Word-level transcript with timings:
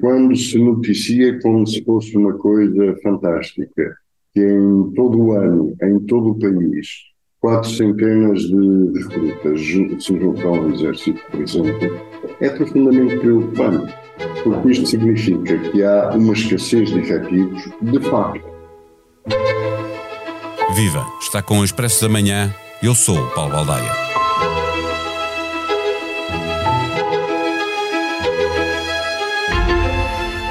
Quando 0.00 0.34
se 0.36 0.58
noticia 0.58 1.38
como 1.40 1.66
se 1.66 1.82
fosse 1.84 2.16
uma 2.16 2.32
coisa 2.34 2.96
fantástica, 3.02 3.96
que 4.32 4.40
em 4.40 4.92
todo 4.94 5.18
o 5.18 5.32
ano, 5.32 5.74
em 5.82 6.00
todo 6.00 6.30
o 6.30 6.38
país, 6.38 6.88
quatro 7.40 7.70
centenas 7.70 8.40
de 8.40 8.92
recrutas 8.98 9.60
se 10.04 10.18
juntam 10.18 10.54
ao 10.54 10.70
exército, 10.70 11.20
por 11.30 11.40
exemplo, 11.40 12.00
é 12.40 12.50
profundamente 12.50 13.18
preocupante, 13.18 13.94
porque 14.42 14.70
isto 14.72 14.86
significa 14.86 15.58
que 15.58 15.82
há 15.84 16.10
uma 16.10 16.32
escassez 16.32 16.90
de 16.90 16.98
efetivos 16.98 17.62
de 17.80 18.00
facto. 18.00 18.54
Viva! 20.74 21.06
Está 21.20 21.40
com 21.40 21.60
o 21.60 21.64
Expresso 21.64 22.02
da 22.02 22.08
Manhã. 22.08 22.52
Eu 22.82 22.96
sou 22.96 23.16
o 23.16 23.30
Paulo 23.30 23.52
Baldaia. 23.52 24.13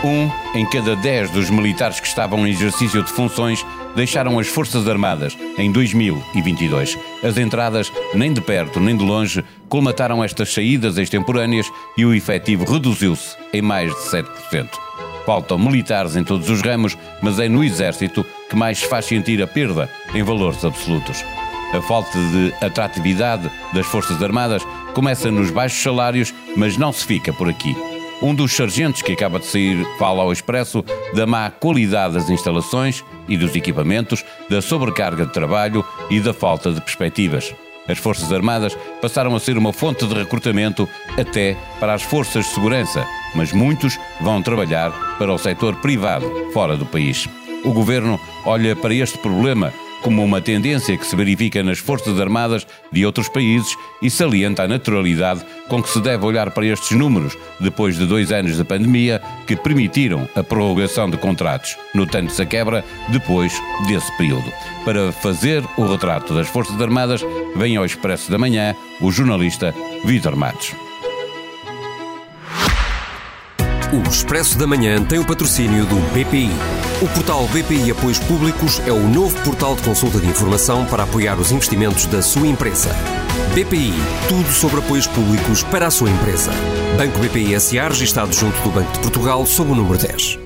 Um 0.04 0.30
em 0.54 0.66
cada 0.66 0.98
dez 0.98 1.30
dos 1.30 1.50
militares 1.50 2.02
que 2.02 2.08
estavam 2.08 2.46
em 2.46 2.52
exercício 2.52 3.02
de 3.02 3.12
funções 3.12 3.66
deixaram 3.96 4.38
as 4.38 4.48
Forças 4.48 4.86
Armadas 4.88 5.38
em 5.58 5.72
2022. 5.72 6.98
As 7.24 7.38
entradas, 7.38 7.92
nem 8.14 8.34
de 8.34 8.42
perto 8.42 8.82
nem 8.82 8.98
de 8.98 9.04
longe, 9.04 9.46
colmataram 9.70 10.22
estas 10.22 10.54
saídas 10.54 10.98
extemporâneas 10.98 11.72
e 11.98 12.06
o 12.06 12.14
efetivo 12.14 12.70
reduziu-se 12.70 13.38
em 13.54 13.62
mais 13.62 13.92
de 13.92 14.02
7%. 14.02 14.70
Faltam 15.26 15.58
militares 15.58 16.18
em 16.18 16.24
todos 16.24 16.50
os 16.50 16.62
ramos, 16.62 16.98
mas 17.22 17.40
é 17.40 17.48
no 17.48 17.64
Exército 17.64 18.26
que 18.50 18.58
mais 18.58 18.80
se 18.80 18.88
faz 18.88 19.06
sentir 19.06 19.42
a 19.42 19.48
perda 19.48 19.90
em 20.14 20.22
valores 20.22 20.66
absolutos. 20.66 21.24
A 21.74 21.82
falta 21.82 22.12
de 22.12 22.54
atratividade 22.62 23.50
das 23.74 23.86
Forças 23.86 24.22
Armadas 24.22 24.64
começa 24.94 25.32
nos 25.32 25.50
baixos 25.50 25.82
salários, 25.82 26.34
mas 26.58 26.76
não 26.76 26.92
se 26.92 27.06
fica 27.06 27.32
por 27.32 27.48
aqui. 27.48 27.74
Um 28.24 28.34
dos 28.34 28.56
sargentos 28.56 29.02
que 29.02 29.12
acaba 29.12 29.38
de 29.38 29.46
sair 29.46 29.86
fala 30.00 30.24
ao 30.24 30.32
Expresso 30.32 30.82
da 31.14 31.28
má 31.28 31.52
qualidade 31.52 32.14
das 32.14 32.30
instalações 32.30 33.04
e 33.28 33.36
dos 33.36 33.54
equipamentos, 33.54 34.24
da 34.50 34.62
sobrecarga 34.62 35.26
de 35.26 35.34
trabalho 35.34 35.84
e 36.10 36.22
da 36.22 36.34
falta 36.34 36.72
de 36.72 36.80
perspectivas. 36.80 37.54
As 37.86 37.98
Forças 37.98 38.32
Armadas 38.32 38.78
passaram 39.02 39.36
a 39.36 39.40
ser 39.42 39.58
uma 39.58 39.74
fonte 39.74 40.08
de 40.08 40.14
recrutamento 40.14 40.88
até 41.18 41.58
para 41.82 41.94
as 41.94 42.02
forças 42.02 42.46
de 42.46 42.52
segurança, 42.54 43.06
mas 43.36 43.52
muitos 43.52 44.00
vão 44.22 44.42
trabalhar 44.42 45.18
para 45.18 45.34
o 45.34 45.38
setor 45.38 45.76
privado 45.82 46.26
fora 46.54 46.78
do 46.78 46.86
país. 46.86 47.28
O 47.66 47.74
governo 47.74 48.18
olha 48.46 48.74
para 48.74 48.94
este 48.94 49.18
problema 49.18 49.74
como 50.04 50.24
uma 50.24 50.42
tendência 50.42 50.98
que 50.98 51.06
se 51.06 51.16
verifica 51.16 51.64
nas 51.64 51.80
Forças 51.80 52.20
Armadas 52.20 52.68
de 52.92 53.06
outros 53.06 53.30
países 53.30 53.76
e 54.02 54.10
salienta 54.10 54.64
a 54.64 54.68
naturalidade 54.68 55.44
com 55.68 55.82
que 55.82 55.90
se 55.90 56.00
deve 56.02 56.26
olhar 56.26 56.52
para 56.52 56.66
estes 56.66 56.96
números 56.96 57.38
depois 57.60 57.98
de 57.98 58.06
dois 58.06 58.32
anos 58.32 58.58
de 58.58 58.64
pandemia 58.64 59.22
que 59.48 59.56
permitiram 59.56 60.28
a 60.36 60.44
prorrogação 60.44 61.10
de 61.10 61.18
contratos, 61.18 61.78
notando-se 61.96 62.42
a 62.42 62.46
quebra 62.46 62.84
depois 63.10 63.54
desse 63.88 64.16
período. 64.18 64.52
Para 64.84 65.12
fazer 65.12 65.64
o 65.78 65.86
retrato 65.86 66.34
das 66.34 66.48
Forças 66.50 66.80
Armadas, 66.80 67.22
vem 67.56 67.78
ao 67.78 67.86
Expresso 67.86 68.30
da 68.30 68.38
Manhã 68.38 68.76
o 69.02 69.12
jornalista 69.12 69.74
Vitor 70.04 70.36
Matos. 70.36 70.93
O 73.94 74.10
Expresso 74.10 74.58
da 74.58 74.66
Manhã 74.66 75.06
tem 75.06 75.20
o 75.20 75.26
patrocínio 75.26 75.86
do 75.86 75.98
BPI. 76.12 76.50
O 77.00 77.08
portal 77.10 77.48
BPI 77.50 77.92
Apoios 77.92 78.18
Públicos 78.18 78.80
é 78.88 78.92
o 78.92 79.08
novo 79.08 79.40
portal 79.44 79.76
de 79.76 79.84
consulta 79.84 80.20
de 80.20 80.26
informação 80.26 80.84
para 80.88 81.04
apoiar 81.04 81.40
os 81.40 81.52
investimentos 81.52 82.08
da 82.08 82.20
sua 82.20 82.48
empresa. 82.48 82.90
BPI, 83.54 83.94
tudo 84.28 84.52
sobre 84.52 84.80
apoios 84.80 85.06
públicos 85.06 85.62
para 85.66 85.86
a 85.86 85.92
sua 85.92 86.10
empresa. 86.10 86.50
Banco 86.98 87.20
BPI 87.20 87.60
SA, 87.60 87.90
registado 87.90 88.34
junto 88.34 88.60
do 88.64 88.72
Banco 88.72 88.92
de 88.94 89.00
Portugal, 89.00 89.46
sob 89.46 89.74
o 89.74 89.76
número 89.76 90.00
10. 90.00 90.40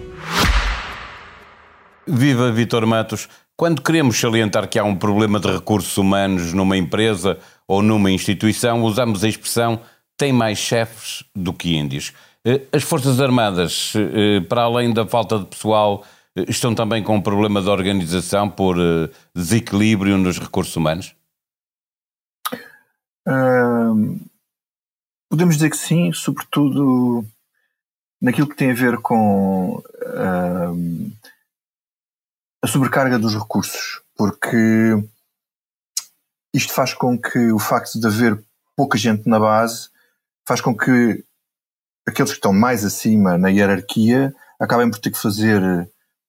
Viva 2.05 2.51
Vitor 2.51 2.85
Matos. 2.85 3.29
Quando 3.55 3.81
queremos 3.81 4.19
salientar 4.19 4.67
que 4.67 4.77
há 4.77 4.83
um 4.83 4.93
problema 4.93 5.39
de 5.39 5.49
recursos 5.49 5.97
humanos 5.97 6.51
numa 6.51 6.75
empresa 6.75 7.39
ou 7.65 7.81
numa 7.81 8.11
instituição, 8.11 8.83
usamos 8.83 9.23
a 9.23 9.29
expressão 9.29 9.79
tem 10.17 10.33
mais 10.33 10.57
chefes 10.57 11.23
do 11.35 11.53
que 11.53 11.77
índios. 11.77 12.11
Eh, 12.47 12.65
as 12.71 12.83
Forças 12.83 13.19
Armadas, 13.19 13.91
eh, 13.97 14.39
para 14.39 14.61
além 14.61 14.93
da 14.93 15.05
falta 15.05 15.37
de 15.37 15.47
pessoal, 15.47 16.05
eh, 16.33 16.45
estão 16.47 16.73
também 16.73 17.03
com 17.03 17.17
um 17.17 17.21
problema 17.21 17.61
de 17.61 17.67
organização 17.67 18.49
por 18.49 18.77
desequilíbrio 19.35 20.17
nos 20.17 20.39
recursos 20.39 20.75
humanos? 20.75 21.13
podemos 25.29 25.55
dizer 25.55 25.69
que 25.69 25.75
sim, 25.75 26.13
sobretudo 26.13 27.25
naquilo 28.21 28.47
que 28.47 28.55
tem 28.55 28.71
a 28.71 28.73
ver 28.73 28.97
com 28.99 29.83
a 32.63 32.67
sobrecarga 32.67 33.19
dos 33.19 33.35
recursos, 33.35 34.01
porque 34.15 34.57
isto 36.53 36.71
faz 36.71 36.93
com 36.93 37.19
que 37.19 37.51
o 37.51 37.59
facto 37.59 37.99
de 37.99 38.07
haver 38.07 38.41
pouca 38.77 38.97
gente 38.97 39.27
na 39.27 39.37
base 39.37 39.89
faz 40.47 40.61
com 40.61 40.73
que 40.73 41.21
aqueles 42.07 42.31
que 42.31 42.37
estão 42.37 42.53
mais 42.53 42.85
acima 42.85 43.37
na 43.37 43.49
hierarquia 43.49 44.33
acabem 44.57 44.89
por 44.89 44.99
ter 44.99 45.11
que 45.11 45.21
fazer 45.21 45.61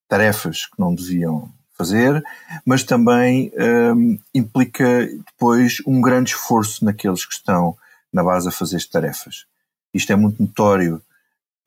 tarefas 0.08 0.66
que 0.66 0.78
não 0.78 0.94
deviam 0.94 1.50
fazer, 1.74 2.22
mas 2.66 2.82
também 2.82 3.52
um, 3.94 4.18
implica 4.34 5.06
depois 5.06 5.80
um 5.86 6.00
grande 6.00 6.30
esforço 6.30 6.84
naqueles 6.84 7.24
que 7.24 7.32
estão 7.32 7.76
na 8.12 8.24
base 8.24 8.48
a 8.48 8.52
fazer 8.52 8.76
as 8.76 8.86
tarefas. 8.86 9.46
Isto 9.94 10.12
é 10.12 10.16
muito 10.16 10.42
notório, 10.42 11.00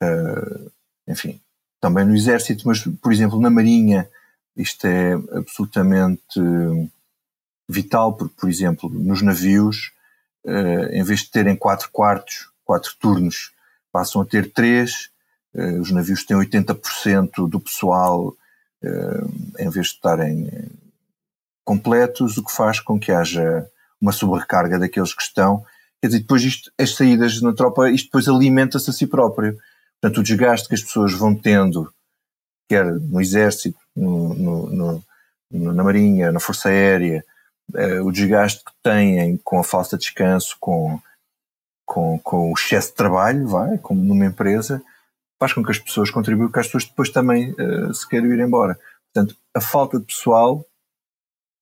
uh, 0.02 0.70
enfim, 1.08 1.40
também 1.80 2.04
no 2.04 2.14
Exército, 2.14 2.68
mas, 2.68 2.84
por 3.00 3.10
exemplo, 3.10 3.40
na 3.40 3.48
Marinha, 3.48 4.08
isto 4.54 4.86
é 4.86 5.14
absolutamente 5.32 6.38
vital, 7.66 8.12
porque, 8.12 8.34
por 8.38 8.50
exemplo, 8.50 8.90
nos 8.90 9.22
navios, 9.22 9.92
uh, 10.44 10.92
em 10.92 11.02
vez 11.02 11.20
de 11.20 11.30
terem 11.30 11.56
quatro 11.56 11.88
quartos, 11.90 12.50
quatro 12.64 12.94
turnos 13.00 13.50
passam 13.92 14.22
a 14.22 14.24
ter 14.24 14.50
três, 14.50 15.10
uh, 15.54 15.80
os 15.80 15.90
navios 15.90 16.24
têm 16.24 16.36
80% 16.36 17.48
do 17.48 17.60
pessoal 17.60 18.28
uh, 18.82 19.54
em 19.58 19.68
vez 19.68 19.88
de 19.88 19.94
estarem 19.94 20.50
completos, 21.64 22.36
o 22.36 22.44
que 22.44 22.52
faz 22.52 22.80
com 22.80 22.98
que 22.98 23.12
haja 23.12 23.66
uma 24.00 24.12
sobrecarga 24.12 24.78
daqueles 24.78 25.14
que 25.14 25.22
estão. 25.22 25.64
Quer 26.00 26.08
dizer, 26.08 26.20
depois 26.20 26.42
isto, 26.42 26.72
as 26.76 26.94
saídas 26.96 27.40
na 27.40 27.52
tropa, 27.52 27.88
isto 27.90 28.06
depois 28.06 28.26
alimenta-se 28.28 28.90
a 28.90 28.92
si 28.92 29.06
próprio. 29.06 29.56
Portanto, 30.00 30.18
o 30.18 30.24
desgaste 30.24 30.68
que 30.68 30.74
as 30.74 30.82
pessoas 30.82 31.12
vão 31.12 31.34
tendo, 31.34 31.92
quer 32.68 32.84
no 32.84 33.20
exército, 33.20 33.78
no, 33.94 34.34
no, 34.34 35.04
no, 35.50 35.72
na 35.72 35.84
marinha, 35.84 36.32
na 36.32 36.40
força 36.40 36.68
aérea, 36.68 37.24
uh, 37.72 38.04
o 38.04 38.10
desgaste 38.10 38.64
que 38.64 38.72
têm 38.82 39.36
com 39.44 39.60
a 39.60 39.64
falta 39.64 39.96
de 39.96 40.02
descanso, 40.02 40.56
com 40.58 41.00
com, 41.92 42.18
com 42.20 42.50
o 42.50 42.54
excesso 42.54 42.88
de 42.88 42.94
trabalho, 42.94 43.46
vai, 43.46 43.76
como 43.76 44.02
numa 44.02 44.24
empresa, 44.24 44.82
faz 45.38 45.52
com 45.52 45.62
que 45.62 45.70
as 45.70 45.78
pessoas 45.78 46.10
contribuam, 46.10 46.50
que 46.50 46.58
as 46.58 46.64
pessoas 46.64 46.86
depois 46.86 47.10
também 47.10 47.50
uh, 47.50 47.92
se 47.92 48.08
queiram 48.08 48.32
ir 48.32 48.40
embora. 48.40 48.78
Portanto, 49.12 49.36
a 49.54 49.60
falta 49.60 49.98
de 49.98 50.06
pessoal 50.06 50.64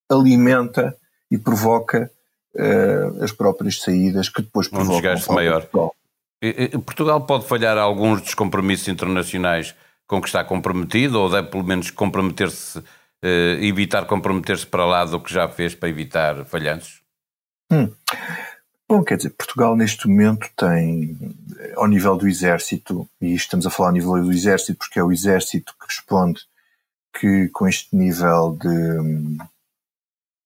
alimenta 0.09 0.97
e 1.33 1.37
provoca 1.37 2.09
uh, 2.55 3.25
as 3.25 3.33
próprias 3.33 3.81
saídas 3.81 4.29
que 4.29 4.41
depois 4.41 4.69
provocam 4.69 4.99
um 4.99 5.01
desgaste 5.01 5.33
maior. 5.33 5.69
Portugal 6.87 7.21
pode 7.23 7.47
falhar 7.47 7.77
alguns 7.77 8.23
dos 8.23 8.35
compromissos 8.35 8.87
internacionais 8.87 9.75
com 10.07 10.21
que 10.21 10.29
está 10.29 10.45
comprometido 10.45 11.21
ou 11.21 11.29
deve 11.29 11.49
pelo 11.49 11.65
menos 11.65 11.91
comprometer-se, 11.91 12.79
uh, 12.79 12.85
evitar 13.61 14.07
comprometer-se 14.07 14.65
para 14.65 14.85
lá 14.85 15.05
do 15.05 15.19
que 15.19 15.35
já 15.35 15.49
fez 15.49 15.75
para 15.75 15.89
evitar 15.89 16.45
falhanços? 16.45 17.03
Hum. 17.73 17.93
Bom, 18.91 19.05
quer 19.05 19.19
dizer, 19.19 19.31
Portugal 19.31 19.77
neste 19.77 20.09
momento 20.09 20.51
tem, 20.56 21.17
ao 21.77 21.87
nível 21.87 22.17
do 22.17 22.27
Exército, 22.27 23.09
e 23.21 23.34
estamos 23.34 23.65
a 23.65 23.71
falar 23.71 23.91
ao 23.91 23.93
nível 23.93 24.21
do 24.21 24.33
Exército 24.33 24.78
porque 24.78 24.99
é 24.99 25.05
o 25.05 25.12
Exército 25.12 25.77
que 25.78 25.87
responde 25.87 26.41
que 27.15 27.48
com 27.51 27.69
este 27.69 27.95
nível 27.95 28.59
de 28.60 29.39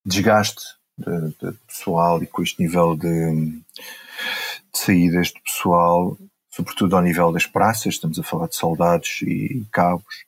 desgaste 0.04 0.62
de, 0.98 1.28
de 1.40 1.58
pessoal 1.66 2.22
e 2.22 2.26
com 2.26 2.42
este 2.42 2.62
nível 2.62 2.94
de, 2.94 3.32
de 3.34 4.78
saídas 4.78 5.28
de 5.28 5.40
pessoal, 5.40 6.18
sobretudo 6.50 6.96
ao 6.96 7.02
nível 7.02 7.32
das 7.32 7.46
praças, 7.46 7.94
estamos 7.94 8.18
a 8.18 8.22
falar 8.22 8.48
de 8.48 8.56
soldados 8.56 9.22
e 9.22 9.64
cabos, 9.72 10.26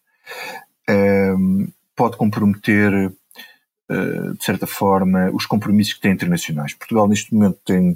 um, 0.88 1.68
pode 1.94 2.16
comprometer 2.16 3.12
de 3.88 4.44
certa 4.44 4.66
forma, 4.66 5.30
os 5.32 5.46
compromissos 5.46 5.94
que 5.94 6.00
tem 6.00 6.12
internacionais. 6.12 6.74
Portugal, 6.74 7.06
neste 7.06 7.32
momento, 7.32 7.58
tem, 7.64 7.94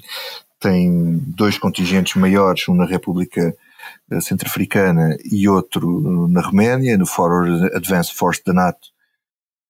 tem 0.58 1.18
dois 1.26 1.58
contingentes 1.58 2.14
maiores, 2.14 2.68
um 2.68 2.74
na 2.74 2.86
República 2.86 3.54
eh, 4.10 4.20
Centro-Africana 4.20 5.16
e 5.24 5.48
outro 5.48 6.28
na 6.28 6.40
Roménia, 6.40 6.98
no 6.98 7.06
Forward 7.06 7.74
Advanced 7.74 8.14
Force 8.14 8.42
da 8.44 8.52
NATO, 8.52 8.88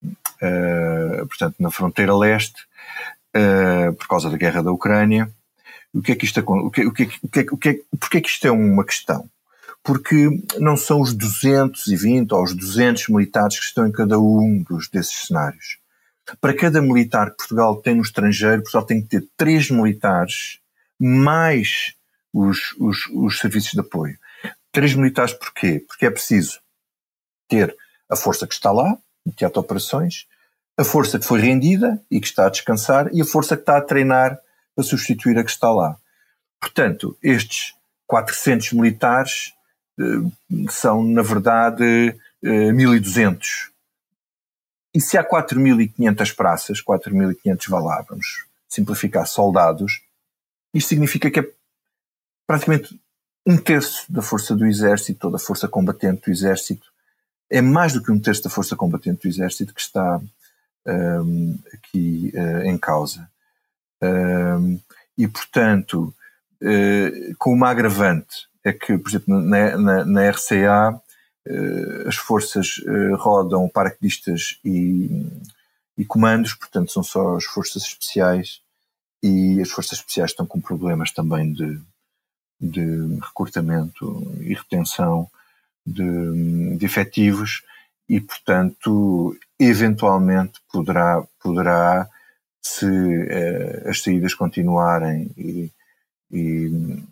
uh, 0.02 1.26
portanto, 1.26 1.56
na 1.58 1.70
fronteira 1.70 2.16
leste, 2.16 2.62
uh, 3.36 3.92
por 3.94 4.08
causa 4.08 4.30
da 4.30 4.36
guerra 4.36 4.62
da 4.62 4.72
Ucrânia. 4.72 5.30
O 5.92 6.00
que 6.00 6.12
é 6.12 6.14
que 6.14 6.24
isto 6.24 6.40
o 6.40 6.70
que, 6.70 6.86
o 6.86 6.92
que, 6.92 7.02
o 7.22 7.28
que, 7.28 7.40
o 7.52 7.56
que, 7.56 7.84
porquê 7.98 8.18
é 8.18 8.20
que 8.20 8.28
isto 8.28 8.46
é 8.46 8.50
uma 8.50 8.84
questão? 8.84 9.28
porque 9.82 10.28
não 10.58 10.76
são 10.76 11.00
os 11.00 11.14
220 11.14 12.32
ou 12.32 12.42
os 12.42 12.54
200 12.54 13.08
militares 13.08 13.58
que 13.58 13.64
estão 13.64 13.86
em 13.86 13.92
cada 13.92 14.18
um 14.18 14.62
dos, 14.68 14.88
desses 14.88 15.26
cenários. 15.26 15.79
Para 16.40 16.56
cada 16.56 16.80
militar 16.80 17.30
que 17.30 17.36
Portugal 17.36 17.76
tem 17.76 17.94
no 17.94 18.02
estrangeiro, 18.02 18.62
Portugal 18.62 18.86
tem 18.86 19.02
que 19.02 19.08
ter 19.08 19.28
três 19.36 19.70
militares 19.70 20.60
mais 20.98 21.94
os, 22.32 22.74
os, 22.78 23.06
os 23.12 23.38
serviços 23.38 23.72
de 23.72 23.80
apoio. 23.80 24.18
Três 24.72 24.94
militares 24.94 25.32
porquê? 25.32 25.84
Porque 25.86 26.06
é 26.06 26.10
preciso 26.10 26.60
ter 27.48 27.76
a 28.08 28.16
força 28.16 28.46
que 28.46 28.54
está 28.54 28.70
lá, 28.70 28.96
no 29.24 29.32
teatro 29.32 29.60
de 29.60 29.66
operações, 29.66 30.26
a 30.78 30.84
força 30.84 31.18
que 31.18 31.26
foi 31.26 31.40
rendida 31.40 32.00
e 32.10 32.20
que 32.20 32.26
está 32.26 32.46
a 32.46 32.50
descansar 32.50 33.08
e 33.12 33.20
a 33.20 33.24
força 33.24 33.56
que 33.56 33.62
está 33.62 33.76
a 33.76 33.82
treinar 33.82 34.38
para 34.74 34.84
substituir 34.84 35.38
a 35.38 35.44
que 35.44 35.50
está 35.50 35.70
lá. 35.70 35.96
Portanto, 36.60 37.16
estes 37.22 37.74
400 38.06 38.72
militares 38.72 39.52
eh, 39.98 40.04
são, 40.68 41.04
na 41.04 41.22
verdade, 41.22 42.16
eh, 42.42 42.72
1200. 42.72 43.69
E 44.94 45.00
se 45.00 45.16
há 45.16 45.24
4.500 45.24 46.34
praças, 46.34 46.82
4.500 46.82 47.68
vá 47.68 48.04
vamos 48.08 48.44
simplificar, 48.68 49.26
soldados, 49.26 50.02
isto 50.72 50.88
significa 50.88 51.30
que 51.30 51.40
é 51.40 51.50
praticamente 52.46 53.00
um 53.46 53.56
terço 53.56 54.10
da 54.10 54.22
força 54.22 54.54
do 54.54 54.66
exército, 54.66 55.26
ou 55.26 55.32
da 55.32 55.38
força 55.38 55.66
combatente 55.66 56.22
do 56.26 56.30
exército, 56.30 56.86
é 57.48 57.60
mais 57.60 57.92
do 57.92 58.02
que 58.02 58.12
um 58.12 58.20
terço 58.20 58.44
da 58.44 58.50
força 58.50 58.76
combatente 58.76 59.22
do 59.22 59.28
exército 59.28 59.74
que 59.74 59.80
está 59.80 60.20
um, 60.86 61.58
aqui 61.72 62.32
uh, 62.34 62.62
em 62.62 62.78
causa. 62.78 63.28
Um, 64.02 64.78
e, 65.18 65.26
portanto, 65.26 66.14
uh, 66.62 67.34
com 67.38 67.52
uma 67.52 67.70
agravante, 67.70 68.48
é 68.64 68.72
que, 68.72 68.96
por 68.98 69.08
exemplo, 69.08 69.40
na, 69.40 69.76
na, 69.76 70.04
na 70.04 70.30
RCA, 70.30 71.00
as 72.06 72.16
forças 72.16 72.82
rodam 73.18 73.68
paraquedistas 73.68 74.58
e, 74.64 75.26
e 75.96 76.04
comandos, 76.04 76.54
portanto, 76.54 76.92
são 76.92 77.02
só 77.02 77.36
as 77.36 77.44
forças 77.44 77.82
especiais, 77.82 78.60
e 79.22 79.60
as 79.60 79.70
forças 79.70 79.98
especiais 79.98 80.30
estão 80.30 80.46
com 80.46 80.60
problemas 80.60 81.10
também 81.12 81.52
de, 81.52 81.80
de 82.60 83.18
recrutamento 83.20 84.32
e 84.40 84.54
retenção 84.54 85.30
de, 85.86 86.76
de 86.76 86.84
efetivos 86.84 87.62
e, 88.08 88.20
portanto, 88.20 89.36
eventualmente 89.58 90.60
poderá, 90.72 91.22
poderá 91.42 92.08
se 92.62 92.86
eh, 92.86 93.84
as 93.88 94.02
saídas 94.02 94.34
continuarem 94.34 95.30
e, 95.36 95.70
e, 96.30 97.02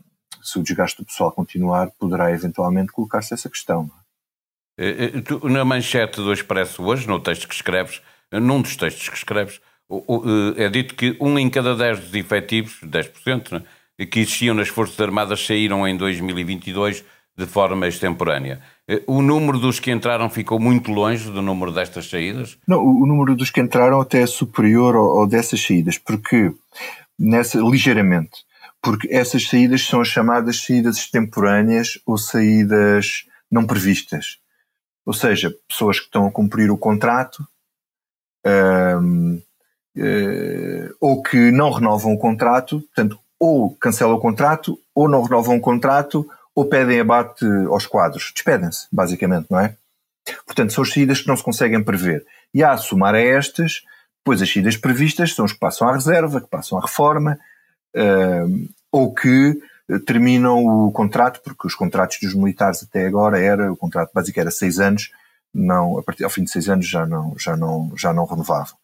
se 0.42 0.58
o 0.58 0.62
desgaste 0.62 0.98
do 0.98 1.06
pessoal 1.06 1.32
continuar, 1.32 1.90
poderá 1.98 2.32
eventualmente 2.32 2.92
colocar-se 2.92 3.34
essa 3.34 3.50
questão. 3.50 3.90
Eh, 4.78 5.12
eh, 5.14 5.48
na 5.48 5.64
manchete 5.64 6.16
do 6.16 6.32
Expresso 6.32 6.82
hoje, 6.84 7.08
no 7.08 7.18
texto 7.18 7.48
que 7.48 7.54
escreves, 7.54 8.00
num 8.30 8.62
dos 8.62 8.76
textos 8.76 9.08
que 9.08 9.16
escreves, 9.16 9.60
é 10.56 10.68
dito 10.68 10.94
que 10.94 11.16
um 11.18 11.38
em 11.38 11.48
cada 11.48 11.74
dez 11.74 11.98
dos 11.98 12.14
efetivos, 12.14 12.78
10%, 12.82 13.52
né, 13.52 13.62
que 14.06 14.20
existiam 14.20 14.54
nas 14.54 14.68
Forças 14.68 15.00
Armadas 15.00 15.44
saíram 15.44 15.88
em 15.88 15.96
2022 15.96 17.04
de 17.36 17.46
forma 17.46 17.86
extemporânea. 17.86 18.60
Eh, 18.86 19.02
o 19.06 19.22
número 19.22 19.58
dos 19.58 19.80
que 19.80 19.90
entraram 19.90 20.28
ficou 20.28 20.58
muito 20.58 20.90
longe 20.90 21.30
do 21.30 21.40
número 21.40 21.72
destas 21.72 22.08
saídas? 22.10 22.58
Não, 22.66 22.84
o 22.84 23.06
número 23.06 23.34
dos 23.36 23.50
que 23.50 23.60
entraram 23.60 24.00
até 24.00 24.22
é 24.22 24.26
superior 24.26 24.94
ao, 24.94 25.18
ao 25.18 25.26
dessas 25.26 25.60
saídas, 25.60 25.98
porque 25.98 26.52
nessa 27.18 27.58
ligeiramente, 27.58 28.44
porque 28.82 29.08
essas 29.10 29.44
saídas 29.48 29.82
são 29.82 30.00
as 30.00 30.08
chamadas 30.08 30.62
saídas 30.64 30.98
extemporâneas 30.98 31.98
ou 32.04 32.18
saídas 32.18 33.24
não 33.50 33.66
previstas. 33.66 34.38
Ou 35.08 35.14
seja, 35.14 35.50
pessoas 35.66 35.98
que 35.98 36.04
estão 36.04 36.26
a 36.26 36.30
cumprir 36.30 36.70
o 36.70 36.76
contrato 36.76 37.42
um, 38.46 39.40
uh, 39.96 40.94
ou 41.00 41.22
que 41.22 41.50
não 41.50 41.70
renovam 41.70 42.12
o 42.12 42.18
contrato, 42.18 42.82
portanto, 42.82 43.18
ou 43.40 43.74
cancelam 43.76 44.16
o 44.16 44.20
contrato, 44.20 44.78
ou 44.94 45.08
não 45.08 45.22
renovam 45.22 45.56
o 45.56 45.60
contrato, 45.62 46.28
ou 46.54 46.66
pedem 46.66 47.00
abate 47.00 47.46
aos 47.70 47.86
quadros. 47.86 48.32
Despedem-se, 48.34 48.86
basicamente, 48.92 49.46
não 49.48 49.58
é? 49.58 49.74
Portanto, 50.44 50.74
são 50.74 50.84
as 50.84 50.92
saídas 50.92 51.22
que 51.22 51.28
não 51.28 51.38
se 51.38 51.42
conseguem 51.42 51.82
prever. 51.82 52.26
E 52.52 52.62
a 52.62 52.76
somar 52.76 53.14
a 53.14 53.20
estas, 53.20 53.80
depois 54.18 54.42
as 54.42 54.52
saídas 54.52 54.76
previstas 54.76 55.34
são 55.34 55.46
os 55.46 55.54
que 55.54 55.58
passam 55.58 55.88
à 55.88 55.94
reserva, 55.94 56.38
que 56.38 56.48
passam 56.48 56.76
à 56.76 56.82
reforma, 56.82 57.38
ou 58.92 59.14
que 59.14 59.58
terminam 60.04 60.64
o 60.64 60.92
contrato, 60.92 61.40
porque 61.42 61.66
os 61.66 61.74
contratos 61.74 62.18
dos 62.20 62.34
militares 62.34 62.82
até 62.82 63.06
agora 63.06 63.38
era, 63.38 63.72
o 63.72 63.76
contrato 63.76 64.10
básico 64.12 64.38
era 64.38 64.50
seis 64.50 64.78
anos, 64.78 65.10
não, 65.54 65.98
a 65.98 66.02
partir 66.02 66.24
ao 66.24 66.30
fim 66.30 66.44
de 66.44 66.50
seis 66.50 66.68
anos 66.68 66.86
já 66.86 67.06
não, 67.06 67.34
já 67.38 67.56
não, 67.56 67.92
já 67.96 68.12
não 68.12 68.26
renovavam. 68.26 68.76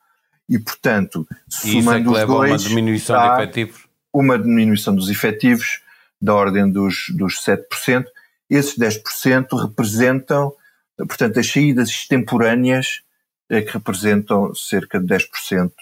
E, 0.49 0.59
portanto, 0.59 1.27
somando 1.49 1.77
e 1.77 1.81
isso 1.81 1.93
é 1.93 2.03
que 2.03 2.09
leva 2.09 2.33
dois, 2.33 2.51
a 2.51 2.55
uma 2.55 2.59
diminuição 2.59 3.17
de 3.23 3.43
efetivos? 3.43 3.89
Uma 4.13 4.39
diminuição 4.39 4.95
dos 4.95 5.11
efetivos 5.11 5.81
da 6.21 6.35
ordem 6.35 6.71
dos, 6.71 7.07
dos 7.11 7.35
7%. 7.45 8.07
Esses 8.49 8.79
10% 8.79 9.47
representam, 9.61 10.53
portanto, 10.97 11.39
as 11.39 11.51
saídas 11.51 11.89
extemporâneas 11.89 13.03
é 13.51 13.61
que 13.61 13.73
representam 13.73 14.55
cerca 14.55 14.99
de 14.99 15.07
10% 15.07 15.73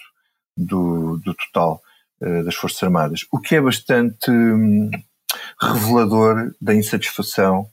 do, 0.55 1.17
do 1.17 1.33
total 1.33 1.81
uh, 2.21 2.43
das 2.43 2.55
Forças 2.55 2.83
Armadas, 2.83 3.25
o 3.31 3.39
que 3.39 3.55
é 3.55 3.61
bastante 3.61 4.29
hum, 4.29 4.91
revelador 5.71 6.53
da 6.59 6.73
insatisfação 6.73 7.67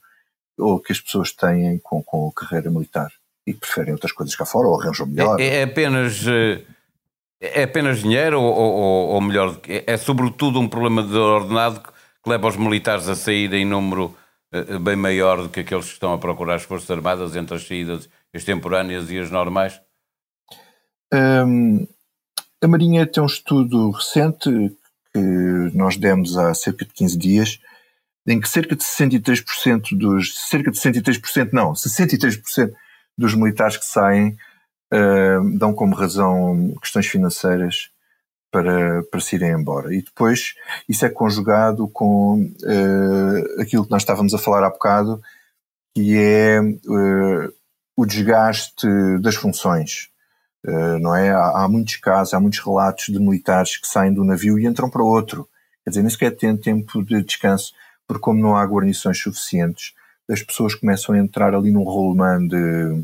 ou 0.57 0.79
que 0.79 0.91
as 0.91 0.99
pessoas 0.99 1.31
têm 1.31 1.79
com, 1.79 2.01
com 2.03 2.29
a 2.29 2.39
carreira 2.39 2.69
militar 2.69 3.11
e 3.45 3.53
preferem 3.53 3.93
outras 3.93 4.11
coisas 4.11 4.35
cá 4.35 4.45
fora 4.45 4.67
ou 4.67 4.79
arranjam 4.79 5.07
melhor. 5.07 5.39
É, 5.39 5.59
é 5.59 5.63
apenas. 5.63 6.25
Eh, 6.27 6.63
é 7.41 7.63
apenas 7.63 8.01
dinheiro 8.01 8.39
ou, 8.39 8.53
ou, 8.53 9.07
ou 9.09 9.21
melhor, 9.21 9.59
é, 9.67 9.93
é 9.93 9.97
sobretudo 9.97 10.59
um 10.59 10.69
problema 10.69 11.01
de 11.01 11.17
ordenado 11.17 11.81
que 11.81 12.29
leva 12.29 12.47
os 12.47 12.55
militares 12.55 13.09
a 13.09 13.15
sair 13.15 13.51
em 13.53 13.65
número 13.65 14.15
uh, 14.53 14.79
bem 14.79 14.95
maior 14.95 15.41
do 15.41 15.49
que 15.49 15.61
aqueles 15.61 15.85
que 15.85 15.93
estão 15.93 16.13
a 16.13 16.19
procurar 16.19 16.55
as 16.55 16.63
Forças 16.63 16.91
Armadas 16.91 17.35
entre 17.35 17.55
as 17.55 17.65
saídas 17.65 18.07
extemporâneas 18.31 19.09
e 19.09 19.17
as 19.17 19.31
normais? 19.31 19.81
Um, 21.11 21.87
a 22.61 22.67
Marinha 22.67 23.07
tem 23.07 23.23
um 23.23 23.25
estudo 23.25 23.89
recente 23.89 24.71
que 25.11 25.19
nós 25.73 25.97
demos 25.97 26.37
há 26.37 26.53
cerca 26.53 26.85
de 26.85 26.93
15 26.93 27.17
dias, 27.17 27.59
em 28.27 28.39
que 28.39 28.47
cerca 28.47 28.75
de 28.75 28.83
63% 28.83 29.97
dos. 29.97 30.47
cerca 30.49 30.71
de 30.71 30.77
63%, 30.77 31.49
não, 31.51 31.73
63% 31.73 32.71
dos 33.17 33.35
militares 33.35 33.77
que 33.77 33.85
saem 33.85 34.37
uh, 34.93 35.57
dão 35.57 35.73
como 35.73 35.95
razão 35.95 36.73
questões 36.81 37.07
financeiras 37.07 37.91
para, 38.51 39.03
para 39.03 39.19
se 39.21 39.35
irem 39.35 39.51
embora. 39.51 39.93
E 39.95 40.01
depois 40.01 40.53
isso 40.87 41.05
é 41.05 41.09
conjugado 41.09 41.87
com 41.87 42.41
uh, 42.43 43.61
aquilo 43.61 43.85
que 43.85 43.91
nós 43.91 44.01
estávamos 44.01 44.33
a 44.33 44.37
falar 44.37 44.63
há 44.63 44.69
bocado, 44.69 45.21
que 45.95 46.17
é 46.17 46.61
uh, 46.61 47.53
o 47.95 48.05
desgaste 48.05 48.87
das 49.21 49.35
funções. 49.35 50.09
Uh, 50.65 50.99
não 50.99 51.15
é? 51.15 51.31
Há, 51.31 51.63
há, 51.63 51.67
muitos 51.67 51.95
casos, 51.95 52.33
há 52.33 52.39
muitos 52.39 52.59
relatos 52.59 53.05
de 53.05 53.19
militares 53.19 53.77
que 53.77 53.87
saem 53.87 54.13
do 54.13 54.23
navio 54.23 54.59
e 54.59 54.67
entram 54.67 54.89
para 54.89 55.01
outro. 55.01 55.49
Quer 55.83 55.91
dizer, 55.91 56.01
nem 56.01 56.09
sequer 56.11 56.35
têm 56.35 56.55
tempo 56.55 57.03
de 57.03 57.23
descanso, 57.23 57.73
porque 58.07 58.21
como 58.21 58.41
não 58.41 58.55
há 58.55 58.65
guarnições 58.65 59.19
suficientes, 59.21 59.93
as 60.29 60.41
pessoas 60.41 60.75
começam 60.75 61.15
a 61.15 61.17
entrar 61.17 61.53
ali 61.53 61.71
num 61.71 61.83
rolemã 61.83 62.45
de 62.45 63.03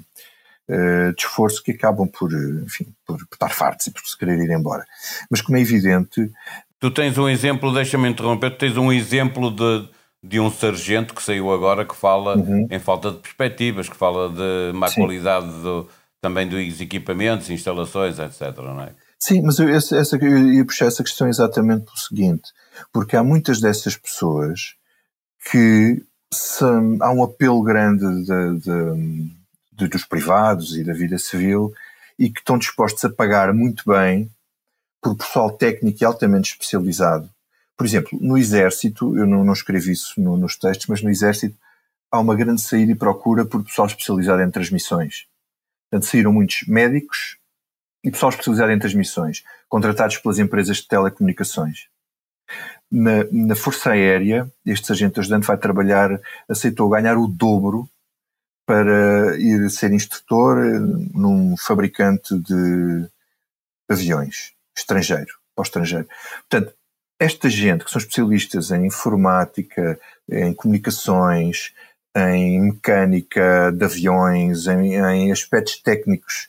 uh, 0.70 1.13
de 1.16 1.22
esforço 1.22 1.63
que 1.63 1.72
acabam 1.72 2.08
por, 2.08 2.32
eh, 2.32 2.63
enfim, 2.63 2.88
por, 3.06 3.18
por 3.18 3.36
estar 3.36 3.50
fartos 3.50 3.88
e 3.88 3.92
por 3.92 4.01
se 4.01 4.18
querer 4.18 4.39
ir 4.39 4.51
embora. 4.51 4.86
Mas 5.30 5.42
como 5.42 5.58
é 5.58 5.62
evidente... 5.62 6.32
Tu 6.80 6.92
tens 6.92 7.18
um 7.18 7.27
exemplo, 7.27 7.74
deixa-me 7.74 8.08
interromper, 8.08 8.51
tu 8.51 8.58
tens 8.60 8.77
um 8.77 8.92
exemplo 8.92 9.50
de, 9.50 9.89
de 10.24 10.39
um 10.39 10.51
sargento 10.51 11.13
que 11.13 11.24
saiu 11.24 11.51
agora 11.51 11.84
que 11.86 11.96
fala 11.96 12.38
uhum. 12.38 12.68
em 12.70 12.80
falta 12.80 13.12
de 13.12 13.18
perspectivas, 13.18 13.89
que 13.89 13.96
fala 13.96 14.30
de 14.30 14.77
má 14.77 14.88
Sim. 14.88 15.01
qualidade 15.01 15.48
do, 15.48 15.89
também 16.22 16.48
dos 16.48 16.80
equipamentos, 16.80 17.50
instalações, 17.50 18.20
etc. 18.20 18.56
Não 18.58 18.82
é? 18.82 18.92
Sim, 19.20 19.42
mas 19.42 19.58
eu, 19.58 19.68
essa, 19.70 19.98
essa, 19.98 20.18
eu 20.18 20.54
ia 20.54 20.66
puxar 20.66 20.86
essa 20.86 21.04
questão 21.04 21.27
exatamente 21.27 21.86
pelo 21.86 21.98
seguinte, 21.98 22.51
porque 22.94 23.16
há 23.16 23.24
muitas 23.24 23.60
dessas 23.60 23.96
pessoas 23.96 24.75
que 25.50 26.03
se, 26.34 26.63
há 26.63 27.12
um 27.12 27.24
apelo 27.24 27.63
grande 27.63 28.06
de, 28.24 28.60
de, 28.60 29.32
de, 29.72 29.88
dos 29.88 30.06
privados 30.06 30.75
e 30.75 30.84
da 30.84 30.94
vida 30.94 31.17
civil 31.17 31.74
e 32.17 32.29
que 32.29 32.39
estão 32.39 32.58
dispostos 32.58 33.06
a 33.06 33.10
pagar 33.10 33.53
muito 33.53 33.84
bem 33.86 34.29
por 35.01 35.15
pessoal 35.15 35.51
técnico 35.51 35.98
e 36.01 36.06
altamente 36.06 36.51
especializado. 36.51 37.29
Por 37.77 37.86
exemplo, 37.86 38.17
no 38.20 38.38
Exército, 38.38 39.15
eu 39.17 39.27
não, 39.27 39.44
não 39.44 39.53
escrevi 39.53 39.91
isso 39.91 40.20
no, 40.20 40.36
nos 40.36 40.58
textos, 40.58 40.88
mas 40.88 41.01
no 41.01 41.10
Exército 41.10 41.56
há 42.12 42.20
uma 42.20 42.36
grande 42.36 42.62
saída 42.62 42.91
e 42.91 42.96
procura 42.96 43.46
por 43.46 43.63
pessoal 43.63 43.88
especializado 43.88 44.41
em 44.41 44.50
transmissões. 44.50 45.27
Portanto, 45.89 46.10
saíram 46.10 46.34
muitos 46.34 46.67
médicos 46.67 47.38
e 48.03 48.12
pessoal 48.12 48.32
especializado 48.32 48.72
em 48.72 48.79
transmissões, 48.79 49.44
contratados 49.70 50.17
pelas 50.17 50.39
empresas 50.39 50.77
de 50.77 50.88
telecomunicações. 50.88 51.88
Na, 52.89 53.25
na 53.32 53.56
Força 53.56 53.91
Aérea, 53.91 54.50
este 54.65 54.88
sargento 54.88 55.20
ajudante 55.20 55.46
vai 55.46 55.58
trabalhar, 55.58 56.22
aceitou 56.48 56.89
ganhar 56.89 57.17
o 57.17 57.27
dobro 57.27 57.89
para 58.65 59.38
ir 59.38 59.70
ser 59.70 59.91
instrutor 59.91 60.58
num 61.13 61.56
fabricante 61.58 62.38
de 62.38 63.10
aviões 63.89 64.53
estrangeiro, 64.75 65.34
para 65.56 65.62
o 65.62 65.65
estrangeiro. 65.65 66.08
Portanto, 66.50 66.74
esta 67.20 67.50
gente 67.50 67.84
que 67.84 67.91
são 67.91 68.00
especialistas 68.00 68.72
em 68.72 68.86
informática, 68.86 70.00
em 70.29 70.53
comunicações, 70.53 71.74
em 72.15 72.62
mecânica 72.62 73.72
de 73.72 73.86
aviões, 73.86 74.67
em, 74.67 74.96
em 74.96 75.32
aspectos 75.32 75.82
técnicos, 75.82 76.48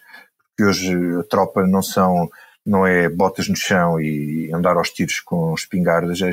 que 0.56 0.64
hoje 0.64 0.94
a 1.20 1.22
tropa 1.24 1.66
não 1.66 1.82
são 1.82 2.30
não 2.68 2.86
é 2.86 3.08
botas 3.08 3.48
no 3.48 3.56
chão 3.56 3.98
e 3.98 4.52
andar 4.52 4.76
aos 4.76 4.90
tiros 4.90 5.20
com 5.20 5.54
espingardas, 5.54 6.20
é, 6.20 6.30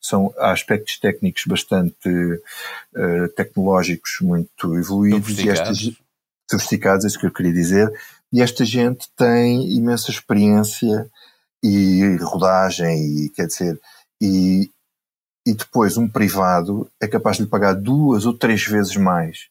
são 0.00 0.32
aspectos 0.38 1.00
técnicos 1.00 1.42
bastante 1.46 2.08
uh, 2.08 3.28
tecnológicos, 3.34 4.18
muito 4.20 4.78
evoluídos 4.78 5.36
e 5.40 5.50
estas, 5.50 5.90
sofisticados, 6.48 7.04
é 7.04 7.08
isso 7.08 7.18
que 7.18 7.26
eu 7.26 7.32
queria 7.32 7.52
dizer, 7.52 7.92
e 8.32 8.40
esta 8.40 8.64
gente 8.64 9.08
tem 9.16 9.72
imensa 9.76 10.12
experiência 10.12 11.10
e 11.60 12.16
rodagem, 12.20 13.24
e 13.24 13.28
quer 13.30 13.46
dizer, 13.46 13.80
e, 14.20 14.70
e 15.44 15.54
depois 15.54 15.96
um 15.96 16.06
privado 16.06 16.88
é 17.00 17.08
capaz 17.08 17.36
de 17.36 17.42
lhe 17.42 17.48
pagar 17.48 17.74
duas 17.74 18.26
ou 18.26 18.32
três 18.32 18.64
vezes 18.64 18.94
mais, 18.96 19.48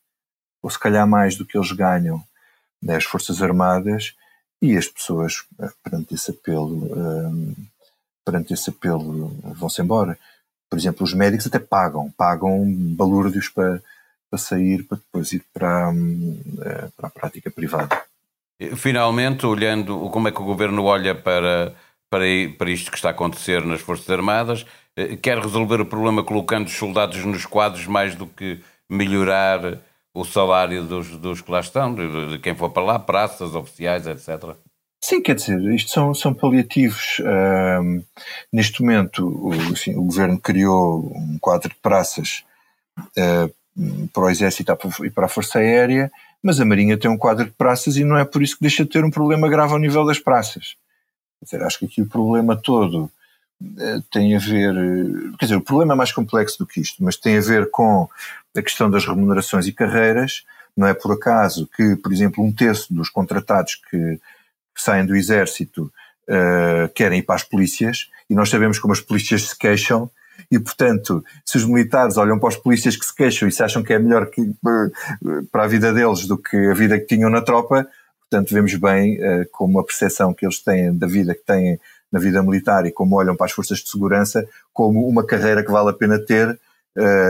ou 0.62 0.70
se 0.70 0.80
calhar 0.80 1.06
mais 1.06 1.36
do 1.36 1.46
que 1.46 1.58
eles 1.58 1.74
ganham 1.74 2.24
nas 2.82 3.04
Forças 3.04 3.42
Armadas, 3.42 4.16
e 4.64 4.78
as 4.78 4.88
pessoas, 4.88 5.44
eh, 5.60 5.70
perante 5.84 6.16
esse 6.16 6.32
apelo, 6.32 6.88
ehm, 6.96 7.54
perante 8.24 8.54
esse 8.54 8.70
apelo, 8.70 9.36
vão-se 9.60 9.82
embora. 9.82 10.18
Por 10.70 10.80
exemplo, 10.80 11.04
os 11.04 11.14
médicos 11.14 11.48
até 11.48 11.60
pagam, 11.60 12.10
pagam 12.18 12.64
balúrdios 12.96 13.50
para, 13.50 13.84
para 14.30 14.40
sair, 14.40 14.84
para 14.84 14.98
depois 14.98 15.34
ir 15.34 15.44
para, 15.54 15.90
um, 15.90 16.42
eh, 16.62 16.88
para 16.96 17.08
a 17.08 17.12
prática 17.12 17.52
privada. 17.52 18.02
Finalmente, 18.78 19.46
olhando 19.46 20.10
como 20.10 20.30
é 20.30 20.32
que 20.32 20.42
o 20.42 20.46
governo 20.46 20.86
olha 20.86 21.14
para, 21.14 21.76
para, 22.10 22.24
para 22.58 22.72
isto 22.72 22.90
que 22.90 22.96
está 22.96 23.10
a 23.10 23.12
acontecer 23.12 23.66
nas 23.66 23.82
Forças 23.82 24.10
Armadas, 24.10 24.66
eh, 24.96 25.18
quer 25.18 25.40
resolver 25.40 25.82
o 25.82 25.86
problema 25.86 26.24
colocando 26.24 26.68
os 26.68 26.78
soldados 26.78 27.18
nos 27.26 27.46
quadros 27.46 27.86
mais 27.86 28.16
do 28.16 28.28
que 28.28 28.64
melhorar 28.90 29.78
o 30.14 30.24
salário 30.24 30.84
dos, 30.84 31.10
dos 31.18 31.42
que 31.42 31.52
lá 31.52 31.60
estão, 31.60 31.94
de, 31.94 32.38
quem 32.40 32.56
for 32.56 32.70
para 32.70 32.84
lá, 32.84 33.00
praças, 33.00 33.56
oficiais, 33.56 34.06
etc. 34.06 34.56
Sim, 35.04 35.22
quer 35.22 35.36
dizer, 35.36 35.60
isto 35.74 35.92
são, 35.92 36.14
são 36.14 36.34
paliativos. 36.34 37.20
Neste 38.52 38.82
momento, 38.82 39.28
o, 39.28 39.52
assim, 39.74 39.96
o, 39.96 40.04
governo 40.04 40.40
criou 40.40 41.12
um 41.14 41.38
quadro 41.40 41.70
de 41.70 41.76
praças 41.76 42.46
uh, 43.18 43.54
para 44.14 44.24
o 44.24 44.30
Exército 44.30 44.72
e 45.04 45.10
para 45.10 45.26
a 45.26 45.30
Força 45.30 45.60
Aérea, 45.60 46.12
mas 46.42 46.62
a 46.62 46.66
Marinha 46.66 46.98
tem 46.98 47.12
um 47.12 47.18
quadro 47.18 47.46
de 47.46 47.52
praças 47.52 47.98
e 47.98 48.06
não 48.06 48.18
é 48.18 48.24
por 48.24 48.42
isso 48.42 48.56
que 48.56 48.62
deixa 48.62 48.84
de 48.84 48.92
ter 48.92 49.04
um 49.04 49.12
problema 49.12 49.50
grave 49.50 49.74
ao 49.74 49.80
nível 49.80 50.06
das 50.06 50.20
praças. 50.20 50.76
Quer 51.40 51.46
dizer, 51.46 51.64
acho 51.64 51.80
que 51.80 51.86
aqui 51.86 52.02
o 52.02 52.08
problema 52.08 52.56
todo 52.56 53.12
tem 54.12 54.36
a 54.36 54.40
ver. 54.40 54.74
Quer 55.40 55.46
dizer, 55.46 55.56
o 55.56 55.62
problema 55.62 55.94
é 55.94 55.98
mais 55.98 56.12
complexo 56.12 56.60
do 56.60 56.68
que 56.68 56.82
isto, 56.82 57.04
mas 57.04 57.16
tem 57.16 57.38
a 57.38 57.42
ver 57.42 57.70
com 57.70 58.08
a 58.56 58.62
questão 58.62 58.90
das 58.90 59.06
remunerações 59.06 59.68
e 59.68 59.72
carreiras. 59.72 60.44
Não 60.76 60.88
é 60.88 60.94
por 60.94 61.12
acaso 61.14 61.70
que, 61.76 61.96
por 61.96 62.12
exemplo, 62.12 62.44
um 62.44 62.52
terço 62.52 62.94
dos 62.94 63.10
contratados 63.10 63.76
que, 63.90 64.20
saem 64.76 65.06
do 65.06 65.16
Exército 65.16 65.92
uh, 66.28 66.92
querem 66.94 67.20
ir 67.20 67.24
para 67.24 67.36
as 67.36 67.44
polícias, 67.44 68.10
e 68.30 68.34
nós 68.34 68.50
sabemos 68.50 68.80
como 68.80 68.94
as 68.94 69.00
polícias 69.00 69.50
se 69.50 69.58
queixam, 69.58 70.10
e 70.50 70.60
portanto, 70.60 71.24
se 71.46 71.58
os 71.58 71.66
militares 71.66 72.18
olham 72.18 72.40
para 72.40 72.50
os 72.50 72.58
polícias 72.58 72.98
que 72.98 73.06
se 73.06 73.16
queixam 73.16 73.48
e 73.48 73.52
se 73.52 73.64
acham 73.64 73.84
que 73.84 73.94
é 73.94 74.00
melhor 74.00 74.26
que, 74.32 74.42
para 75.52 75.64
a 75.64 75.68
vida 75.68 75.94
deles 75.94 76.26
do 76.26 76.38
que 76.38 76.58
a 76.58 76.74
vida 76.74 77.00
que 77.00 77.06
tinham 77.06 77.30
na 77.30 77.42
tropa, 77.42 77.88
portanto, 78.22 78.52
vemos 78.52 78.74
bem 78.76 79.20
uh, 79.20 79.46
como 79.52 79.80
a 79.80 79.84
percepção 79.84 80.34
que 80.34 80.46
eles 80.46 80.60
têm 80.60 80.98
da 80.98 81.06
vida 81.06 81.36
que 81.36 81.46
têm 81.46 81.80
na 82.14 82.20
vida 82.20 82.42
militar 82.42 82.86
e 82.86 82.92
como 82.92 83.18
olham 83.18 83.36
para 83.36 83.48
as 83.48 83.52
forças 83.52 83.80
de 83.80 83.90
segurança 83.90 84.48
como 84.72 85.06
uma 85.10 85.26
carreira 85.26 85.66
que 85.66 85.72
vale 85.72 85.90
a 85.90 85.94
pena 85.94 86.18
ter, 86.18 86.58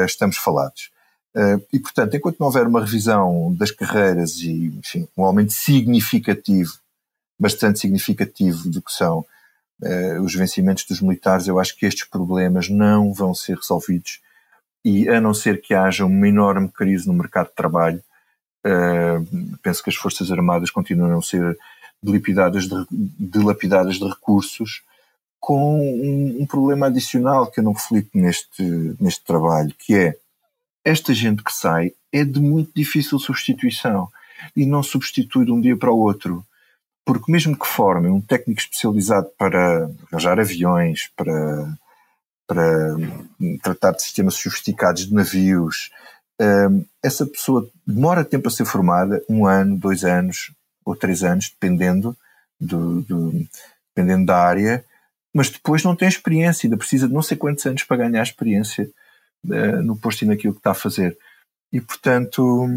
estamos 0.06 0.38
falados. 0.38 0.92
Uh, 1.36 1.60
e, 1.74 1.80
portanto, 1.80 2.16
enquanto 2.16 2.40
não 2.40 2.46
houver 2.46 2.68
uma 2.68 2.80
revisão 2.80 3.54
das 3.58 3.72
carreiras 3.72 4.36
e, 4.38 4.68
enfim, 4.78 5.08
um 5.18 5.24
aumento 5.24 5.52
significativo, 5.52 6.74
bastante 7.40 7.80
significativo 7.80 8.70
do 8.70 8.82
que 8.82 8.92
são 8.92 9.26
uh, 9.82 10.22
os 10.22 10.36
vencimentos 10.36 10.86
dos 10.86 11.02
militares, 11.02 11.48
eu 11.48 11.60
acho 11.60 11.76
que 11.76 11.88
estes 11.88 12.08
problemas 12.08 12.70
não 12.70 13.12
vão 13.12 13.34
ser 13.34 13.58
resolvidos 13.58 14.22
e, 14.86 15.10
a 15.10 15.20
não 15.20 15.34
ser 15.34 15.60
que 15.60 15.74
haja 15.74 16.06
uma 16.06 16.28
enorme 16.28 16.70
crise 16.70 17.08
no 17.08 17.14
mercado 17.14 17.48
de 17.48 17.56
trabalho, 17.56 18.04
uh, 18.64 19.58
penso 19.64 19.84
que 19.84 19.90
as 19.90 19.96
Forças 19.96 20.32
Armadas 20.32 20.70
continuarão 20.70 21.18
a 21.18 21.24
ser 21.24 21.58
dilapidadas 22.04 22.68
de, 22.68 22.86
dilapidadas 22.92 23.96
de 23.96 24.08
recursos, 24.08 24.84
com 25.40 25.80
um, 25.80 26.42
um 26.42 26.46
problema 26.46 26.88
adicional 26.88 27.48
que 27.48 27.60
eu 27.60 27.64
não 27.64 27.74
reflito 27.74 28.10
neste, 28.14 28.64
neste 29.00 29.24
trabalho, 29.24 29.74
que 29.78 29.96
é 29.96 30.18
esta 30.86 31.14
gente 31.14 31.44
que 31.44 31.54
sai 31.54 31.94
é 32.12 32.24
de 32.24 32.40
muito 32.40 32.72
difícil 32.76 33.18
substituição 33.18 34.10
e 34.56 34.66
não 34.66 34.84
substitui 34.84 35.46
de 35.46 35.52
um 35.52 35.60
dia 35.60 35.76
para 35.76 35.92
o 35.92 35.98
outro. 35.98 36.46
Porque 37.06 37.32
mesmo 37.32 37.58
que 37.58 37.68
formem 37.68 38.12
um 38.12 38.22
técnico 38.22 38.62
especializado 38.62 39.30
para 39.38 39.90
arranjar 40.10 40.40
aviões, 40.40 41.10
para, 41.16 41.78
para 42.48 42.96
tratar 43.62 43.92
de 43.92 44.02
sistemas 44.02 44.36
sofisticados 44.36 45.08
de 45.08 45.14
navios, 45.14 45.92
hum, 46.40 46.86
essa 47.02 47.26
pessoa 47.26 47.70
demora 47.86 48.24
tempo 48.24 48.48
a 48.48 48.52
ser 48.52 48.66
formada, 48.66 49.22
um 49.28 49.46
ano, 49.46 49.78
dois 49.78 50.06
anos 50.06 50.54
ou 50.86 50.96
três 50.96 51.24
anos, 51.24 51.50
dependendo, 51.50 52.16
do, 52.60 53.02
do, 53.02 53.48
dependendo 53.96 54.26
da 54.26 54.38
área, 54.38 54.84
mas 55.34 55.50
depois 55.50 55.84
não 55.84 55.96
tem 55.96 56.08
experiência, 56.08 56.68
ainda 56.68 56.78
precisa 56.78 57.08
de 57.08 57.14
não 57.14 57.22
sei 57.22 57.36
quantos 57.36 57.66
anos 57.66 57.84
para 57.84 57.98
ganhar 57.98 58.22
experiência 58.22 58.90
uh, 59.46 59.82
no 59.82 59.98
posto 59.98 60.24
e 60.24 60.28
naquilo 60.28 60.54
que 60.54 60.60
está 60.60 60.72
a 60.72 60.76
fazer. 60.76 61.18
E, 61.72 61.82
portanto, 61.82 62.68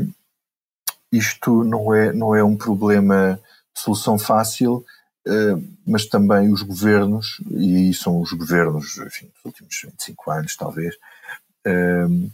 isto 1.13 1.65
não 1.65 1.95
é, 1.95 2.13
não 2.13 2.35
é 2.35 2.43
um 2.43 2.57
problema 2.57 3.39
de 3.75 3.83
solução 3.83 4.19
fácil, 4.19 4.85
uh, 5.27 5.77
mas 5.87 6.07
também 6.07 6.51
os 6.51 6.63
governos, 6.63 7.41
e 7.51 7.93
são 7.93 8.21
os 8.21 8.33
governos 8.33 8.97
enfim, 8.99 9.27
dos 9.27 9.45
últimos 9.45 9.81
25 9.85 10.31
anos, 10.31 10.57
talvez, 10.57 10.95
uh, 11.67 12.31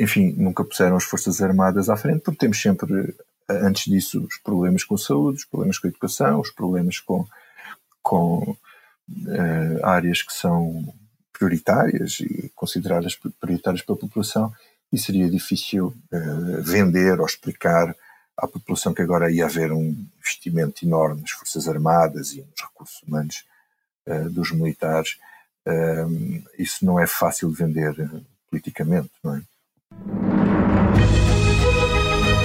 enfim, 0.00 0.32
nunca 0.36 0.64
puseram 0.64 0.96
as 0.96 1.04
Forças 1.04 1.42
Armadas 1.42 1.88
à 1.90 1.96
frente, 1.96 2.20
porque 2.20 2.38
temos 2.38 2.60
sempre, 2.60 3.14
antes 3.48 3.84
disso, 3.84 4.24
os 4.24 4.38
problemas 4.38 4.84
com 4.84 4.94
a 4.94 4.98
saúde, 4.98 5.38
os 5.38 5.44
problemas 5.44 5.78
com 5.78 5.86
a 5.86 5.90
educação, 5.90 6.40
os 6.40 6.50
problemas 6.50 7.00
com, 7.00 7.26
com 8.02 8.56
áreas 9.82 10.22
que 10.22 10.32
são 10.32 10.94
prioritárias 11.32 12.20
e 12.20 12.50
consideradas 12.54 13.16
prioritárias 13.40 13.82
pela 13.82 13.98
população 13.98 14.52
e 14.94 14.98
seria 14.98 15.28
difícil 15.28 15.88
uh, 15.88 16.62
vender 16.62 17.18
ou 17.18 17.26
explicar 17.26 17.94
à 18.36 18.46
população 18.46 18.94
que 18.94 19.02
agora 19.02 19.30
ia 19.30 19.44
haver 19.44 19.72
um 19.72 20.06
investimento 20.18 20.84
enorme 20.84 21.22
nas 21.22 21.32
Forças 21.32 21.68
Armadas 21.68 22.32
e 22.32 22.42
nos 22.42 22.60
recursos 22.60 23.02
humanos 23.02 23.44
uh, 24.06 24.30
dos 24.30 24.52
militares. 24.52 25.18
Uh, 25.66 26.42
isso 26.56 26.84
não 26.84 27.00
é 27.00 27.06
fácil 27.06 27.50
de 27.50 27.56
vender 27.56 27.94
politicamente, 28.48 29.10
não 29.22 29.34
é? 29.34 30.33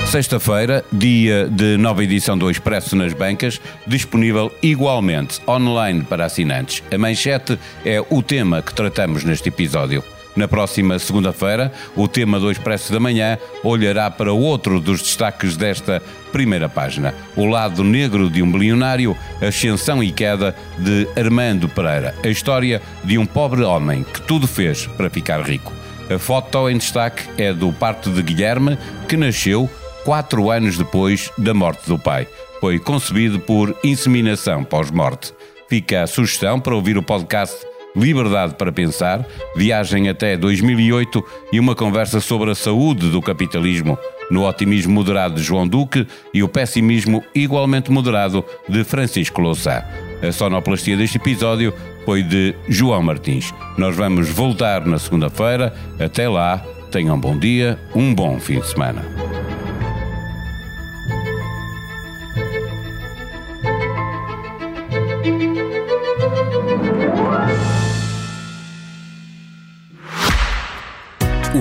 Sexta-feira, 0.10 0.84
dia 0.92 1.48
de 1.48 1.78
nova 1.78 2.04
edição 2.04 2.36
do 2.36 2.50
Expresso 2.50 2.96
nas 2.96 3.14
bancas, 3.14 3.62
disponível 3.86 4.52
igualmente 4.60 5.40
online 5.48 6.02
para 6.02 6.26
assinantes. 6.26 6.82
A 6.92 6.98
manchete 6.98 7.60
é 7.86 8.04
o 8.10 8.24
tema 8.24 8.60
que 8.60 8.74
tratamos 8.74 9.24
neste 9.24 9.50
episódio. 9.50 10.04
Na 10.36 10.48
próxima 10.48 10.98
segunda-feira, 10.98 11.72
o 11.96 12.08
tema 12.08 12.40
do 12.40 12.50
Expresso 12.50 12.92
da 12.92 13.00
Manhã 13.00 13.38
olhará 13.64 14.10
para 14.10 14.34
outro 14.34 14.80
dos 14.80 15.00
destaques 15.00 15.56
desta 15.56 16.02
primeira 16.32 16.68
página: 16.68 17.14
o 17.36 17.46
lado 17.46 17.84
negro 17.84 18.32
de 18.32 18.42
um 18.42 18.52
bilionário, 18.52 19.16
ascensão 19.40 20.04
e 20.04 20.12
queda 20.12 20.56
de 20.80 21.08
Armando 21.16 21.70
Pereira. 21.70 22.16
A 22.24 22.30
história 22.30 22.82
de 23.04 23.20
um 23.20 23.28
pobre 23.28 23.62
homem 23.62 24.04
que 24.04 24.24
tudo 24.24 24.48
fez 24.48 24.88
para 24.88 25.08
ficar 25.08 25.44
rico. 25.44 25.72
A 26.10 26.18
foto 26.18 26.68
em 26.68 26.80
destaque 26.80 27.30
é 27.38 27.54
do 27.54 27.72
parto 27.72 28.10
de 28.10 28.24
Guilherme, 28.24 28.76
que 29.08 29.16
nasceu 29.16 29.70
quatro 30.04 30.50
anos 30.50 30.78
depois 30.78 31.32
da 31.38 31.54
morte 31.54 31.88
do 31.88 31.98
pai. 31.98 32.28
Foi 32.60 32.80
concebido 32.80 33.40
por 33.40 33.76
inseminação 33.84 34.64
pós-morte. 34.64 35.34
Fica 35.70 36.04
a 36.04 36.08
sugestão 36.08 36.60
para 36.60 36.76
ouvir 36.76 36.98
o 36.98 37.04
podcast 37.04 37.56
Liberdade 37.96 38.54
para 38.56 38.72
Pensar, 38.72 39.26
viagem 39.56 40.10
até 40.10 40.38
2008 40.38 41.24
e 41.52 41.60
uma 41.60 41.76
conversa 41.76 42.20
sobre 42.20 42.52
a 42.52 42.56
saúde 42.56 43.10
do 43.10 43.22
capitalismo, 43.22 43.98
no 44.30 44.48
otimismo 44.48 44.94
moderado 44.94 45.36
de 45.36 45.42
João 45.42 45.68
Duque 45.68 46.08
e 46.34 46.44
o 46.44 46.48
pessimismo 46.48 47.24
igualmente 47.34 47.92
moderado 47.92 48.46
de 48.68 48.84
Francisco 48.84 49.42
Louçã. 49.42 49.84
A 50.22 50.32
sonoplastia 50.32 50.98
deste 50.98 51.18
episódio 51.18 51.74
apoio 52.10 52.24
de 52.24 52.56
João 52.68 53.04
Martins. 53.04 53.54
Nós 53.78 53.96
vamos 53.96 54.30
voltar 54.30 54.84
na 54.84 54.98
segunda-feira. 54.98 55.72
Até 56.00 56.28
lá, 56.28 56.58
tenham 56.92 57.16
um 57.16 57.20
bom 57.20 57.38
dia, 57.38 57.80
um 57.94 58.16
bom 58.16 58.40
fim 58.40 58.60
de 58.60 58.68
semana. 58.68 59.29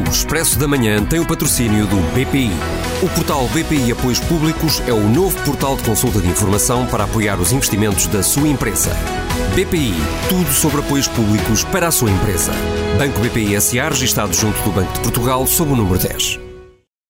O 0.08 0.10
Expresso 0.10 0.58
da 0.58 0.66
Manhã 0.66 1.04
tem 1.04 1.20
o 1.20 1.26
patrocínio 1.26 1.86
do 1.86 1.96
BPI. 2.14 2.50
O 3.02 3.08
portal 3.10 3.46
BPI 3.48 3.92
Apoios 3.92 4.18
Públicos 4.18 4.82
é 4.86 4.92
o 4.92 5.06
novo 5.06 5.38
portal 5.42 5.76
de 5.76 5.82
consulta 5.82 6.18
de 6.18 6.26
informação 6.26 6.86
para 6.86 7.04
apoiar 7.04 7.38
os 7.38 7.52
investimentos 7.52 8.06
da 8.06 8.22
sua 8.22 8.48
empresa. 8.48 8.96
BPI, 9.54 9.92
tudo 10.30 10.50
sobre 10.50 10.80
apoios 10.80 11.08
públicos 11.08 11.62
para 11.64 11.88
a 11.88 11.90
sua 11.90 12.10
empresa. 12.10 12.52
Banco 12.96 13.20
BPI 13.20 13.60
SA, 13.60 13.90
registado 13.90 14.32
junto 14.32 14.58
do 14.62 14.70
Banco 14.70 14.94
de 14.94 15.00
Portugal, 15.00 15.46
sob 15.46 15.72
o 15.72 15.76
número 15.76 15.98
10. 15.98 16.48